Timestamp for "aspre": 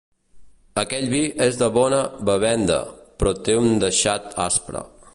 4.51-4.87